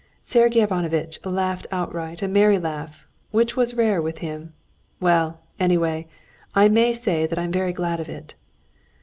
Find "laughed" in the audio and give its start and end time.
1.23-1.67